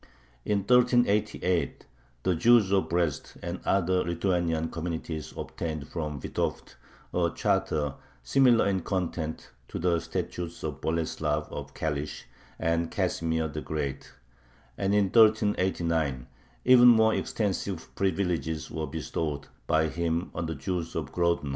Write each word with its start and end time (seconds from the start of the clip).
In 0.45 0.61
1388 0.63 1.85
the 2.23 2.33
Jews 2.33 2.71
of 2.73 2.89
Brest 2.89 3.37
and 3.43 3.59
other 3.63 4.03
Lithuanian 4.03 4.69
communities 4.69 5.31
obtained 5.37 5.89
from 5.89 6.19
Vitovt 6.19 6.73
a 7.13 7.31
charter 7.35 7.93
similar 8.23 8.65
in 8.67 8.79
content 8.79 9.51
to 9.67 9.77
the 9.77 9.99
statutes 9.99 10.63
of 10.63 10.81
Boleslav 10.81 11.47
of 11.51 11.75
Kalish 11.75 12.23
and 12.57 12.89
Casimir 12.89 13.47
the 13.47 13.61
Great, 13.61 14.11
and 14.75 14.95
in 14.95 15.11
1389 15.11 16.25
even 16.65 16.87
more 16.87 17.13
extensive 17.13 17.93
privileges 17.93 18.71
were 18.71 18.87
bestowed 18.87 19.49
by 19.67 19.87
him 19.87 20.31
on 20.33 20.47
the 20.47 20.55
Jews 20.55 20.95
of 20.95 21.11
Grodno. 21.11 21.49